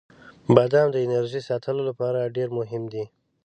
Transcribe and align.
•بادام 0.55 0.87
د 0.91 0.95
انرژۍ 1.05 1.41
ساتلو 1.49 1.81
لپاره 1.89 2.31
ډیر 2.35 2.49
مهم 2.57 2.83
دی. 2.93 3.03